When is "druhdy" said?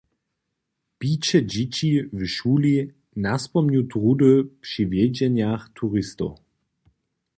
3.91-4.31